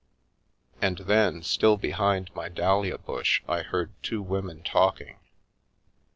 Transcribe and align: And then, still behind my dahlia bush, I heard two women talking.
And 0.81 0.97
then, 0.97 1.43
still 1.43 1.77
behind 1.77 2.33
my 2.33 2.49
dahlia 2.49 2.97
bush, 2.97 3.43
I 3.47 3.61
heard 3.61 3.91
two 4.01 4.23
women 4.23 4.63
talking. 4.63 5.19